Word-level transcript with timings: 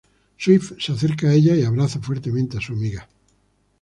Swift 0.35 0.81
se 0.81 0.93
acerca 0.93 1.27
a 1.27 1.33
ella 1.35 1.55
y 1.55 1.61
abraza 1.63 1.99
fuertemente 1.99 2.57
a 2.57 2.61
su 2.61 2.73
amiga. 2.73 3.07